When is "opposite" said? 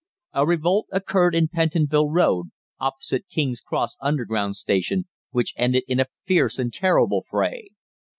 2.79-3.27